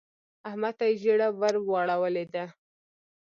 احمد 0.49 0.73
ته 0.79 0.85
يې 0.89 0.95
ژیړه 1.01 1.27
ور 1.39 1.55
واړولې 1.69 2.25
ده. 2.33 2.45